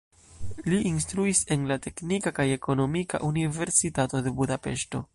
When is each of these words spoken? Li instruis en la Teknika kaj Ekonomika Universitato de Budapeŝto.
Li 0.71 0.79
instruis 0.91 1.41
en 1.57 1.69
la 1.73 1.77
Teknika 1.87 2.35
kaj 2.41 2.49
Ekonomika 2.57 3.23
Universitato 3.31 4.27
de 4.29 4.39
Budapeŝto. 4.43 5.09